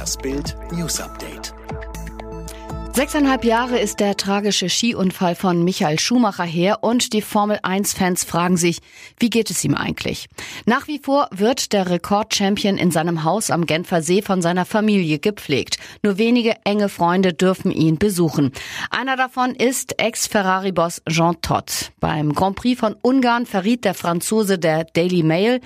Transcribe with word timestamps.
Das 0.00 0.16
Bild 0.16 0.56
News 0.72 0.98
Update. 0.98 1.52
Sechseinhalb 2.94 3.44
Jahre 3.44 3.78
ist 3.78 4.00
der 4.00 4.16
tragische 4.16 4.70
Skiunfall 4.70 5.34
von 5.34 5.62
Michael 5.62 5.98
Schumacher 5.98 6.44
her 6.44 6.78
und 6.80 7.12
die 7.12 7.20
Formel-1-Fans 7.20 8.24
fragen 8.24 8.56
sich, 8.56 8.78
wie 9.18 9.28
geht 9.28 9.50
es 9.50 9.62
ihm 9.62 9.74
eigentlich? 9.74 10.30
Nach 10.64 10.88
wie 10.88 11.00
vor 11.00 11.28
wird 11.32 11.74
der 11.74 11.90
Rekordchampion 11.90 12.78
in 12.78 12.90
seinem 12.90 13.24
Haus 13.24 13.50
am 13.50 13.66
Genfer 13.66 14.00
See 14.00 14.22
von 14.22 14.40
seiner 14.40 14.64
Familie 14.64 15.18
gepflegt. 15.18 15.76
Nur 16.02 16.16
wenige 16.16 16.54
enge 16.64 16.88
Freunde 16.88 17.34
dürfen 17.34 17.70
ihn 17.70 17.98
besuchen. 17.98 18.52
Einer 18.88 19.16
davon 19.16 19.54
ist 19.54 20.00
Ex-Ferrari-Boss 20.00 21.02
Jean 21.10 21.42
Todt. 21.42 21.92
Beim 22.00 22.32
Grand 22.32 22.56
Prix 22.56 22.80
von 22.80 22.96
Ungarn 23.02 23.44
verriet 23.44 23.84
der 23.84 23.92
Franzose 23.92 24.58
der 24.58 24.84
Daily 24.84 25.22
Mail, 25.22 25.60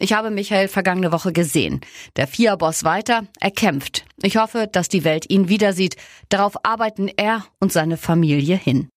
ich 0.00 0.12
habe 0.12 0.30
Michael 0.30 0.68
vergangene 0.68 1.12
Woche 1.12 1.32
gesehen. 1.32 1.80
Der 2.16 2.26
FIA-Boss 2.26 2.84
weiter, 2.84 3.26
er 3.40 3.50
kämpft. 3.50 4.04
Ich 4.22 4.36
hoffe, 4.36 4.68
dass 4.70 4.88
die 4.88 5.04
Welt 5.04 5.30
ihn 5.30 5.48
wieder 5.48 5.72
sieht. 5.72 5.96
Darauf 6.28 6.64
arbeiten 6.64 7.08
er 7.08 7.44
und 7.58 7.72
seine 7.72 7.96
Familie 7.96 8.56
hin. 8.56 8.89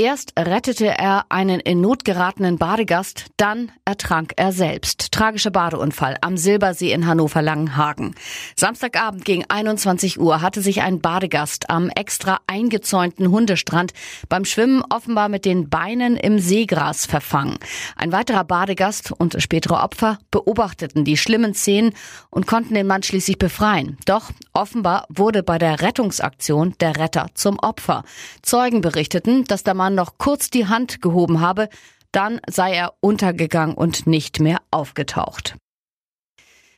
Erst 0.00 0.34
rettete 0.38 0.86
er 0.86 1.26
einen 1.28 1.58
in 1.58 1.80
Not 1.80 2.04
geratenen 2.04 2.56
Badegast, 2.56 3.24
dann 3.36 3.72
ertrank 3.84 4.32
er 4.36 4.52
selbst. 4.52 5.10
Tragischer 5.10 5.50
Badeunfall 5.50 6.16
am 6.20 6.36
Silbersee 6.36 6.92
in 6.92 7.08
Hannover-Langenhagen. 7.08 8.14
Samstagabend 8.54 9.24
gegen 9.24 9.44
21 9.48 10.20
Uhr 10.20 10.40
hatte 10.40 10.62
sich 10.62 10.82
ein 10.82 11.00
Badegast 11.00 11.68
am 11.68 11.90
extra 11.90 12.38
eingezäunten 12.46 13.32
Hundestrand 13.32 13.92
beim 14.28 14.44
Schwimmen 14.44 14.84
offenbar 14.88 15.28
mit 15.28 15.44
den 15.44 15.68
Beinen 15.68 16.16
im 16.16 16.38
Seegras 16.38 17.04
verfangen. 17.04 17.58
Ein 17.96 18.12
weiterer 18.12 18.44
Badegast 18.44 19.10
und 19.10 19.42
spätere 19.42 19.82
Opfer 19.82 20.20
beobachteten 20.30 21.04
die 21.04 21.16
schlimmen 21.16 21.54
Szenen 21.54 21.92
und 22.30 22.46
konnten 22.46 22.74
den 22.74 22.86
Mann 22.86 23.02
schließlich 23.02 23.38
befreien. 23.38 23.98
Doch 24.06 24.30
offenbar 24.52 25.06
wurde 25.08 25.42
bei 25.42 25.58
der 25.58 25.80
Rettungsaktion 25.80 26.76
der 26.78 26.98
Retter 26.98 27.26
zum 27.34 27.58
Opfer. 27.58 28.04
Zeugen 28.42 28.80
berichteten, 28.80 29.42
dass 29.42 29.64
der 29.64 29.74
Mann 29.74 29.87
Mann 29.88 29.94
noch 29.94 30.18
kurz 30.18 30.50
die 30.50 30.66
Hand 30.66 31.00
gehoben 31.00 31.40
habe, 31.40 31.70
dann 32.12 32.42
sei 32.46 32.74
er 32.74 32.92
untergegangen 33.00 33.74
und 33.74 34.06
nicht 34.06 34.38
mehr 34.38 34.58
aufgetaucht. 34.70 35.56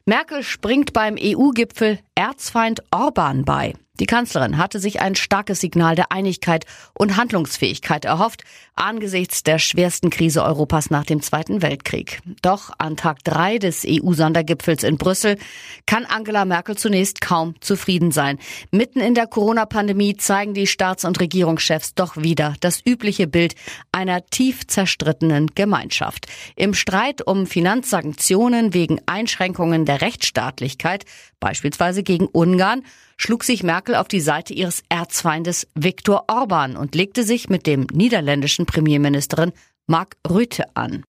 Merkel 0.04 0.44
springt 0.44 0.92
beim 0.92 1.16
EU-Gipfel 1.20 1.98
Erzfeind 2.20 2.82
Orban 2.90 3.46
bei. 3.46 3.72
Die 4.00 4.06
Kanzlerin 4.06 4.56
hatte 4.56 4.78
sich 4.78 5.00
ein 5.02 5.14
starkes 5.14 5.60
Signal 5.60 5.94
der 5.94 6.10
Einigkeit 6.10 6.64
und 6.94 7.18
Handlungsfähigkeit 7.18 8.06
erhofft, 8.06 8.44
angesichts 8.74 9.42
der 9.42 9.58
schwersten 9.58 10.08
Krise 10.08 10.42
Europas 10.42 10.88
nach 10.88 11.04
dem 11.04 11.20
Zweiten 11.20 11.60
Weltkrieg. 11.60 12.22
Doch 12.40 12.70
an 12.78 12.96
Tag 12.96 13.22
drei 13.24 13.58
des 13.58 13.84
EU-Sondergipfels 13.86 14.84
in 14.84 14.96
Brüssel 14.96 15.36
kann 15.84 16.06
Angela 16.06 16.46
Merkel 16.46 16.78
zunächst 16.78 17.20
kaum 17.20 17.54
zufrieden 17.60 18.10
sein. 18.10 18.38
Mitten 18.70 19.00
in 19.00 19.14
der 19.14 19.26
Corona-Pandemie 19.26 20.16
zeigen 20.16 20.54
die 20.54 20.66
Staats- 20.66 21.04
und 21.04 21.20
Regierungschefs 21.20 21.94
doch 21.94 22.16
wieder 22.16 22.54
das 22.60 22.80
übliche 22.86 23.26
Bild 23.26 23.54
einer 23.92 24.24
tief 24.24 24.66
zerstrittenen 24.66 25.48
Gemeinschaft. 25.54 26.26
Im 26.56 26.72
Streit 26.72 27.26
um 27.26 27.46
Finanzsanktionen 27.46 28.72
wegen 28.72 28.98
Einschränkungen 29.04 29.84
der 29.84 30.00
Rechtsstaatlichkeit, 30.00 31.04
beispielsweise 31.38 32.02
gegen 32.10 32.26
Ungarn, 32.26 32.82
schlug 33.16 33.44
sich 33.44 33.62
Merkel 33.62 33.94
auf 33.94 34.08
die 34.08 34.18
Seite 34.18 34.52
ihres 34.52 34.82
Erzfeindes 34.88 35.68
Viktor 35.76 36.24
Orban 36.26 36.76
und 36.76 36.96
legte 36.96 37.22
sich 37.22 37.48
mit 37.48 37.68
dem 37.68 37.86
niederländischen 37.92 38.66
Premierministerin 38.66 39.52
Mark 39.86 40.16
Rutte 40.28 40.64
an. 40.74 41.04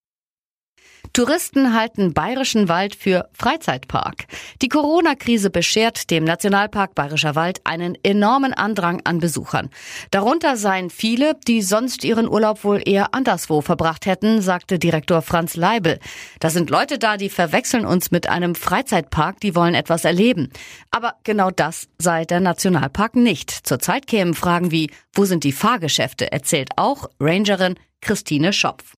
Touristen 1.14 1.74
halten 1.74 2.14
Bayerischen 2.14 2.70
Wald 2.70 2.96
für 2.96 3.28
Freizeitpark. 3.34 4.28
Die 4.62 4.70
Corona-Krise 4.70 5.50
beschert 5.50 6.10
dem 6.10 6.24
Nationalpark 6.24 6.96
Bayerischer 6.96 7.36
Wald 7.36 7.60
einen 7.66 7.98
enormen 8.02 8.54
Andrang 8.54 9.02
an 9.04 9.20
Besuchern. 9.20 9.70
Darunter 10.12 10.56
seien 10.56 10.90
viele, 10.90 11.36
die 11.50 11.64
sonst 11.64 12.06
ihren 12.06 12.30
Urlaub 12.30 12.64
wohl 12.64 12.82
eher 12.86 13.14
anderswo 13.14 13.60
verbracht 13.60 14.06
hätten, 14.06 14.42
sagte 14.42 14.80
Direktor 14.80 15.22
Franz 15.22 15.58
Leibel. 15.58 16.00
Da 16.40 16.50
sind 16.50 16.70
Leute 16.70 16.98
da, 16.98 17.18
die 17.18 17.30
verwechseln 17.30 17.86
uns 17.86 18.12
mit 18.12 18.30
einem 18.30 18.56
Freizeitpark, 18.56 19.42
die 19.42 19.54
wollen 19.54 19.76
etwas 19.76 20.06
erleben. 20.06 20.50
Aber 20.92 21.16
genau 21.26 21.52
das 21.52 21.90
sei 21.98 22.24
der 22.24 22.40
Nationalpark 22.40 23.18
nicht. 23.18 23.52
Zurzeit 23.52 24.08
kämen 24.08 24.34
Fragen 24.34 24.72
wie, 24.72 24.90
wo 25.14 25.26
sind 25.26 25.44
die 25.44 25.52
Fahrgeschäfte, 25.52 26.32
erzählt 26.32 26.70
auch 26.78 27.10
Rangerin 27.20 27.76
Christine 28.00 28.54
Schopf. 28.54 28.94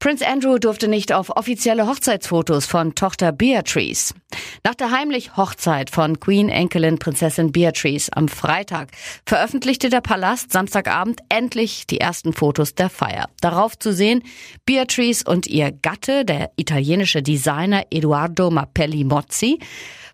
Prince 0.00 0.24
Andrew 0.24 0.58
durfte 0.58 0.86
nicht 0.86 1.12
auf 1.12 1.30
offizielle 1.36 1.88
Hochzeitsfotos 1.88 2.66
von 2.66 2.94
Tochter 2.94 3.32
Beatrice. 3.32 4.14
Nach 4.64 4.74
der 4.74 4.90
heimlich 4.90 5.36
Hochzeit 5.36 5.90
von 5.90 6.20
Queen-Enkelin 6.20 6.98
Prinzessin 6.98 7.52
Beatrice 7.52 8.10
am 8.12 8.28
Freitag 8.28 8.88
veröffentlichte 9.26 9.88
der 9.88 10.00
Palast 10.00 10.52
Samstagabend 10.52 11.20
endlich 11.28 11.86
die 11.86 12.00
ersten 12.00 12.32
Fotos 12.32 12.74
der 12.74 12.90
Feier. 12.90 13.28
Darauf 13.40 13.78
zu 13.78 13.92
sehen 13.92 14.22
Beatrice 14.66 15.24
und 15.24 15.46
ihr 15.46 15.72
Gatte, 15.72 16.24
der 16.24 16.50
italienische 16.56 17.22
Designer 17.22 17.84
Eduardo 17.90 18.50
Mappelli 18.50 19.04
Mozzi, 19.04 19.58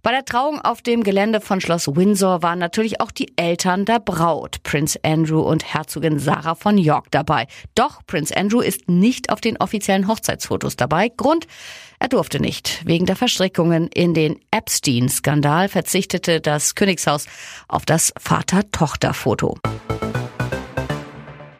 bei 0.04 0.10
der 0.10 0.26
Trauung 0.26 0.60
auf 0.60 0.82
dem 0.82 1.02
Gelände 1.02 1.40
von 1.40 1.62
Schloss 1.62 1.88
Windsor 1.88 2.42
waren 2.42 2.58
natürlich 2.58 3.00
auch 3.00 3.10
die 3.10 3.32
Eltern 3.36 3.86
der 3.86 4.00
Braut, 4.00 4.62
Prince 4.62 4.98
Andrew 5.02 5.40
und 5.40 5.64
Herzogin 5.64 6.18
Sarah 6.18 6.54
von 6.54 6.76
York 6.76 7.06
dabei. 7.10 7.46
Doch 7.74 8.02
Prince 8.06 8.36
Andrew 8.36 8.60
ist 8.60 8.86
nicht 8.86 9.30
auf 9.30 9.40
den 9.40 9.56
offiziellen 9.56 10.06
Hochzeitsfotos 10.06 10.76
dabei. 10.76 11.08
Grund, 11.08 11.46
er 11.98 12.08
durfte 12.08 12.38
nicht. 12.38 12.82
Wegen 12.84 13.06
der 13.06 13.16
Verstrickungen 13.16 13.88
in 13.88 14.12
den 14.14 14.40
Epstein-Skandal 14.50 15.68
verzichtete 15.68 16.40
das 16.40 16.74
Königshaus 16.74 17.26
auf 17.68 17.84
das 17.84 18.12
Vater-Tochter-Foto. 18.18 19.58